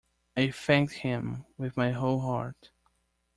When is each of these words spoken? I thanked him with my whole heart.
I 0.35 0.49
thanked 0.49 0.93
him 0.93 1.45
with 1.59 1.77
my 1.77 1.91
whole 1.91 2.21
heart. 2.21 2.71